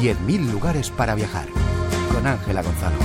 [0.00, 1.46] 10.000 lugares para viajar.
[2.12, 2.96] Con Ángela Gonzalo.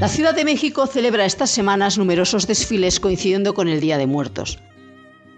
[0.00, 4.58] La Ciudad de México celebra estas semanas numerosos desfiles coincidiendo con el Día de Muertos.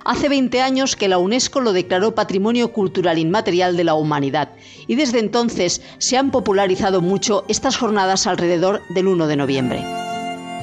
[0.06, 4.51] Hace 20 años que la UNESCO lo declaró Patrimonio Cultural Inmaterial de la Humanidad
[4.87, 9.84] y desde entonces se han popularizado mucho estas jornadas alrededor del 1 de noviembre.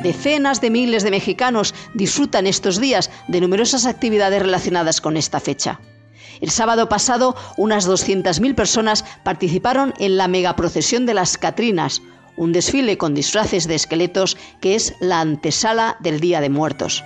[0.02, 5.82] Decenas de miles de mexicanos disfrutan estos días de numerosas actividades relacionadas con esta fecha.
[6.40, 12.02] El sábado pasado, unas 200.000 personas participaron en la megaprocesión de las Catrinas,
[12.38, 17.04] un desfile con disfraces de esqueletos que es la antesala del Día de Muertos.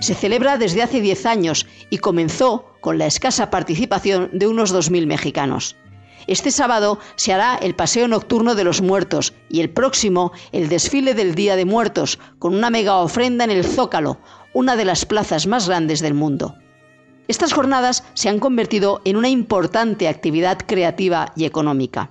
[0.00, 5.06] Se celebra desde hace 10 años y comenzó con la escasa participación de unos 2.000
[5.06, 5.76] mexicanos.
[6.28, 11.14] Este sábado se hará el Paseo Nocturno de los Muertos y el próximo el desfile
[11.14, 14.18] del Día de Muertos, con una mega ofrenda en el Zócalo,
[14.52, 16.54] una de las plazas más grandes del mundo.
[17.28, 22.10] Estas jornadas se han convertido en una importante actividad creativa y económica.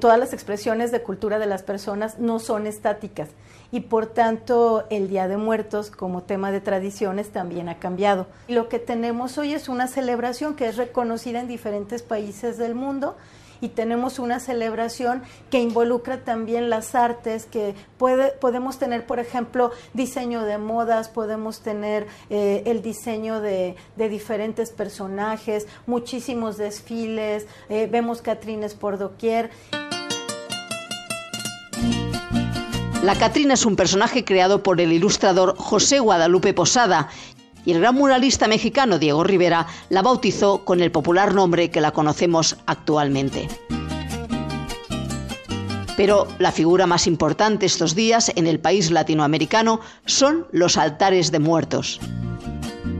[0.00, 3.30] Todas las expresiones de cultura de las personas no son estáticas
[3.72, 8.28] y por tanto el Día de Muertos como tema de tradiciones también ha cambiado.
[8.46, 13.16] Lo que tenemos hoy es una celebración que es reconocida en diferentes países del mundo
[13.62, 19.70] y tenemos una celebración que involucra también las artes, que puede, podemos tener, por ejemplo,
[19.94, 28.20] diseño de modas, podemos tener eh, el diseño de, diferentes personajes, muchísimos desfiles, eh, vemos
[28.20, 29.50] Catrines por doquier.
[33.02, 37.08] La Catrina es un personaje creado por el ilustrador José Guadalupe Posada
[37.64, 41.90] y el gran muralista mexicano Diego Rivera la bautizó con el popular nombre que la
[41.90, 43.48] conocemos actualmente.
[45.96, 51.40] Pero la figura más importante estos días en el país latinoamericano son los altares de
[51.40, 52.00] muertos.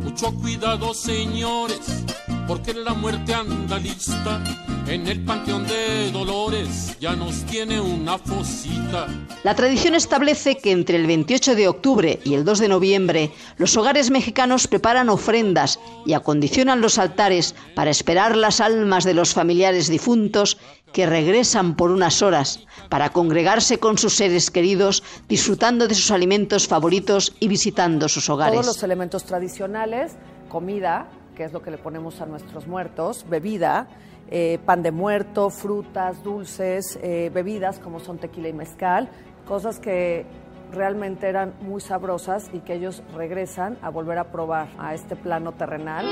[0.02, 2.04] Mucho cuidado, señores,
[2.47, 4.42] porque la muerte anda lista
[4.86, 9.06] en el panteón de Dolores ya nos tiene una fosita.
[9.44, 13.76] La tradición establece que entre el 28 de octubre y el 2 de noviembre los
[13.76, 19.88] hogares mexicanos preparan ofrendas y acondicionan los altares para esperar las almas de los familiares
[19.88, 20.59] difuntos
[20.92, 26.69] que regresan por unas horas para congregarse con sus seres queridos, disfrutando de sus alimentos
[26.69, 28.54] favoritos y visitando sus hogares.
[28.54, 30.12] Todos los elementos tradicionales,
[30.50, 33.88] comida, que es lo que le ponemos a nuestros muertos, bebida,
[34.31, 39.09] eh, pan de muerto, frutas, dulces, eh, bebidas como son tequila y mezcal,
[39.47, 40.25] cosas que
[40.72, 45.53] realmente eran muy sabrosas y que ellos regresan a volver a probar a este plano
[45.53, 46.06] terrenal.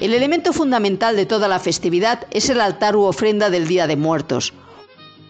[0.00, 3.96] El elemento fundamental de toda la festividad es el altar u ofrenda del Día de
[3.96, 4.52] Muertos,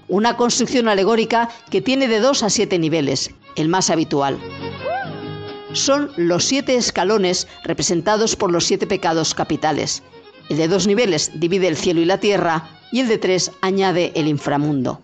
[0.09, 4.39] una construcción alegórica que tiene de dos a siete niveles, el más habitual
[5.73, 10.03] son los siete escalones representados por los siete pecados capitales.
[10.49, 14.13] El de dos niveles divide el cielo y la tierra y el de tres añade
[14.15, 15.01] el inframundo.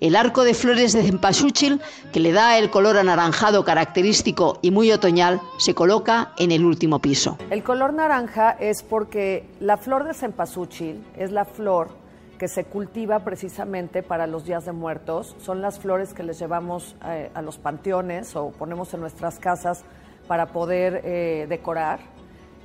[0.00, 1.80] El arco de flores de cempasúchil,
[2.12, 6.98] que le da el color anaranjado característico y muy otoñal, se coloca en el último
[6.98, 7.38] piso.
[7.48, 12.03] El color naranja es porque la flor de cempasúchil es la flor
[12.38, 15.36] que se cultiva precisamente para los días de muertos.
[15.42, 19.84] Son las flores que les llevamos eh, a los panteones o ponemos en nuestras casas
[20.26, 22.00] para poder eh, decorar.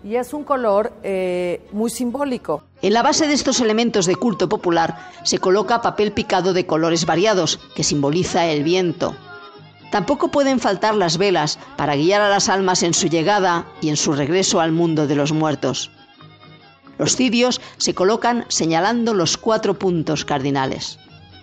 [0.04, 2.64] Y es un color eh, muy simbólico.
[2.82, 7.06] En la base de estos elementos de culto popular se coloca papel picado de colores
[7.06, 9.14] variados, que simboliza el viento.
[9.92, 13.98] Tampoco pueden faltar las velas para guiar a las almas en su llegada y en
[13.98, 15.92] su regreso al mundo de los muertos.
[17.00, 21.00] Los cirios se colocan señalando los cuatro puntos cardinales.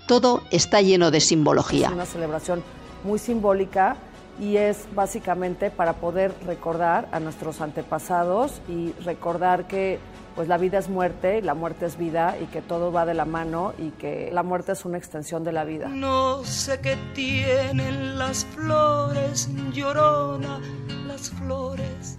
[0.06, 1.86] Todo está lleno de simbología.
[1.86, 2.62] Es una celebración
[3.04, 3.96] muy simbólica
[4.38, 9.98] y es básicamente para poder recordar a nuestros antepasados y recordar que
[10.34, 13.14] pues la vida es muerte y la muerte es vida y que todo va de
[13.14, 15.88] la mano y que la muerte es una extensión de la vida.
[15.88, 20.60] No sé qué tienen las flores, llorona,
[21.06, 22.18] las flores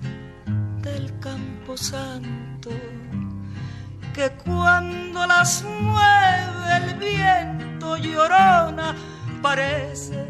[0.81, 2.71] del campo santo
[4.17, 8.95] que cuando las mueve el viento llorona,
[9.43, 10.25] parece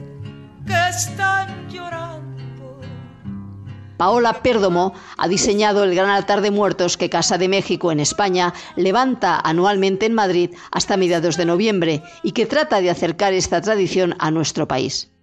[0.65, 2.81] que están llorando.
[3.95, 8.53] Paola Pérdomo ha diseñado el gran altar de muertos que Casa de México en España
[8.75, 14.15] levanta anualmente en Madrid hasta mediados de noviembre y que trata de acercar esta tradición
[14.19, 15.13] a nuestro país.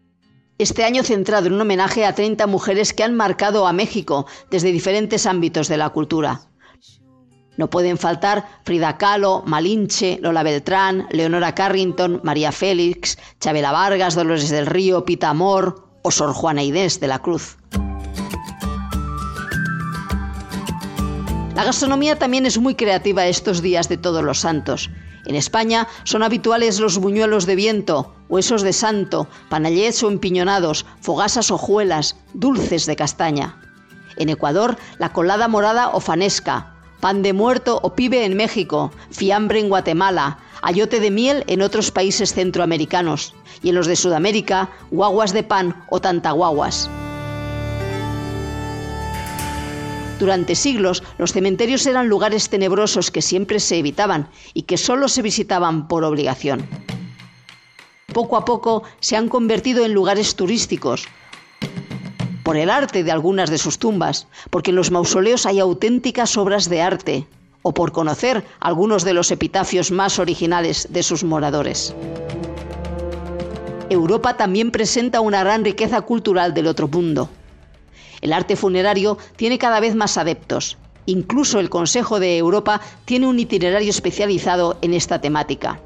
[0.56, 4.72] Este año centrado en un homenaje a 30 mujeres que han marcado a México desde
[4.72, 6.48] diferentes ámbitos de la cultura.
[7.56, 14.50] No pueden faltar Frida Kahlo, Malinche, Lola Beltrán, Leonora Carrington, María Félix, Chabela Vargas, Dolores
[14.50, 17.56] del Río, Pita Amor o Sor Juana Inés de la Cruz.
[21.54, 24.90] La gastronomía también es muy creativa estos días de todos los santos.
[25.24, 31.52] En España son habituales los buñuelos de viento, huesos de santo, panallets o empiñonados, fogasas
[31.52, 33.60] o juelas, dulces de castaña.
[34.16, 36.73] En Ecuador, la colada morada o fanesca,
[37.04, 41.90] pan de muerto o pibe en México, fiambre en Guatemala, ayote de miel en otros
[41.90, 46.88] países centroamericanos y en los de Sudamérica, guaguas de pan o tantaguaguas.
[50.18, 55.20] Durante siglos, los cementerios eran lugares tenebrosos que siempre se evitaban y que solo se
[55.20, 56.66] visitaban por obligación.
[58.14, 61.04] Poco a poco se han convertido en lugares turísticos,
[62.44, 66.68] por el arte de algunas de sus tumbas, porque en los mausoleos hay auténticas obras
[66.68, 67.26] de arte,
[67.62, 71.94] o por conocer algunos de los epitafios más originales de sus moradores.
[73.88, 77.30] Europa también presenta una gran riqueza cultural del otro mundo.
[78.20, 80.76] El arte funerario tiene cada vez más adeptos.
[81.06, 85.80] Incluso el Consejo de Europa tiene un itinerario especializado en esta temática.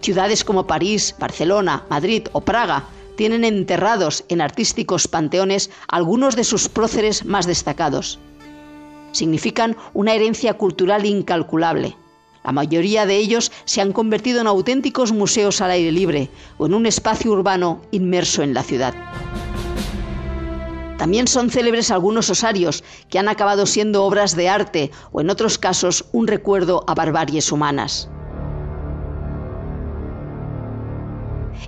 [0.00, 2.84] Ciudades como París, Barcelona, Madrid o Praga
[3.18, 8.20] tienen enterrados en artísticos panteones algunos de sus próceres más destacados.
[9.10, 11.96] Significan una herencia cultural incalculable.
[12.44, 16.74] La mayoría de ellos se han convertido en auténticos museos al aire libre o en
[16.74, 18.94] un espacio urbano inmerso en la ciudad.
[20.96, 25.58] También son célebres algunos osarios que han acabado siendo obras de arte o en otros
[25.58, 28.08] casos un recuerdo a barbaries humanas.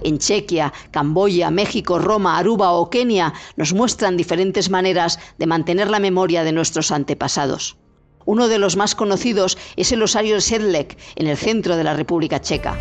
[0.02, 6.00] En Chequia, Camboya, México, Roma, Aruba o Kenia nos muestran diferentes maneras de mantener la
[6.00, 7.76] memoria de nuestros antepasados.
[8.25, 12.41] Uno de los más conocidos es el osario Sedlec, en el centro de la República
[12.41, 12.76] Checa.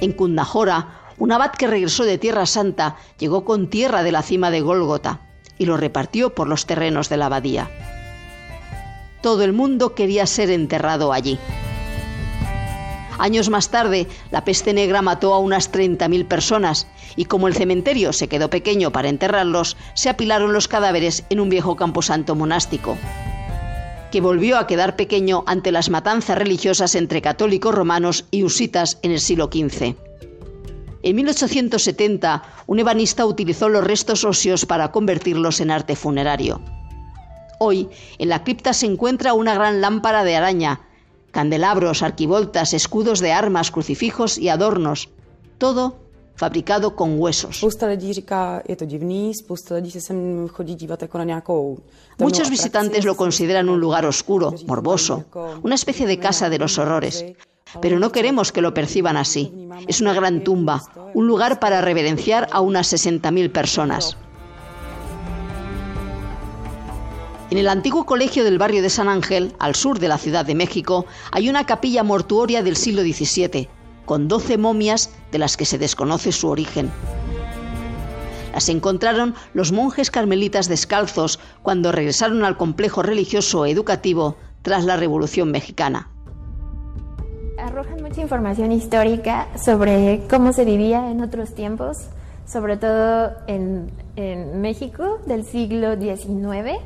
[0.00, 4.50] En Kundahora, un abad que regresó de Tierra Santa llegó con tierra de la cima
[4.50, 5.20] de Gólgota
[5.58, 7.70] y lo repartió por los terrenos de la abadía.
[9.22, 11.38] Todo el mundo quería ser enterrado allí.
[13.18, 16.86] Años más tarde, la peste negra mató a unas 30.000 personas
[17.16, 21.48] y como el cementerio se quedó pequeño para enterrarlos, se apilaron los cadáveres en un
[21.48, 22.96] viejo camposanto monástico,
[24.10, 29.12] que volvió a quedar pequeño ante las matanzas religiosas entre católicos romanos y husitas en
[29.12, 29.96] el siglo XV.
[31.02, 36.60] En 1870, un ebanista utilizó los restos óseos para convertirlos en arte funerario.
[37.58, 37.88] Hoy,
[38.18, 40.80] en la cripta se encuentra una gran lámpara de araña,
[41.36, 45.10] candelabros, arquivoltas, escudos de armas, crucifijos y adornos,
[45.58, 45.98] todo
[46.34, 47.62] fabricado con huesos.
[52.16, 55.26] Muchos visitantes lo consideran un lugar oscuro, morboso,
[55.62, 57.22] una especie de casa de los horrores.
[57.82, 59.68] Pero no queremos que lo perciban así.
[59.88, 64.16] Es una gran tumba, un lugar para reverenciar a unas 60.000 personas.
[67.50, 70.54] En el antiguo colegio del barrio de San Ángel, al sur de la Ciudad de
[70.54, 73.68] México, hay una capilla mortuoria del siglo XVII,
[74.04, 76.90] con 12 momias de las que se desconoce su origen.
[78.52, 85.50] Las encontraron los monjes carmelitas descalzos cuando regresaron al complejo religioso educativo tras la Revolución
[85.50, 86.10] Mexicana
[87.58, 92.08] arrojan mucha información histórica sobre cómo se vivía en otros tiempos,
[92.46, 93.90] sobre todo en,
[94.54, 96.80] México del siglo XIX,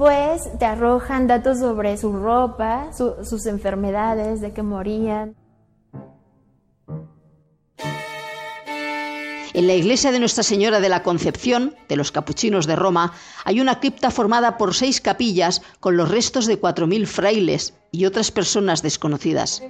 [0.00, 5.36] pues te arrojan datos sobre su ropa, sus enfermedades, de qué morían.
[9.52, 13.12] En la iglesia de Nuestra Señora de la Concepción, de los Capuchinos de Roma,
[13.44, 18.06] hay una cripta formada por seis capillas con los restos de cuatro mil frailes y
[18.06, 19.62] otras personas desconocidas.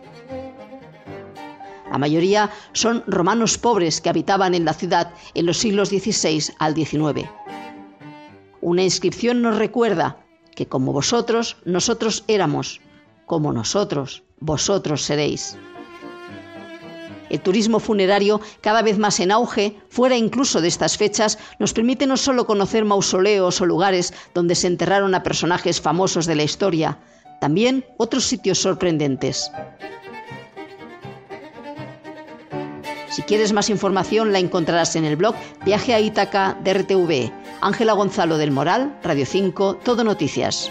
[1.91, 6.77] La mayoría son romanos pobres que habitaban en la ciudad en los siglos XVI al
[6.77, 7.29] XIX.
[8.63, 10.19] Una inscripción nos recuerda
[10.55, 12.81] que como vosotros, nosotros éramos,
[13.27, 15.57] como nosotros, vosotros seréis.
[17.31, 22.07] El turismo funerario, cada vez más en auge, fuera incluso de estas fechas, nos permite
[22.07, 26.99] no solo conocer mausoleos o lugares donde se enterraron a personajes famosos de la historia,
[27.41, 29.51] también otros sitios sorprendentes.
[33.11, 37.33] Si quieres más información la encontrarás en el blog Viaje a Ítaca de.
[37.61, 40.71] Ángela Gonzalo del Moral, Radio 5, Todo Noticias.